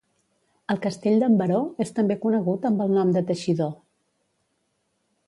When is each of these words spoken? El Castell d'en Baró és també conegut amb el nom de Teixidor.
El 0.73 0.79
Castell 0.85 1.19
d'en 1.23 1.35
Baró 1.41 1.59
és 1.85 1.93
també 1.99 2.17
conegut 2.23 2.65
amb 2.71 2.81
el 2.87 2.97
nom 2.97 3.13
de 3.19 3.23
Teixidor. 3.29 3.71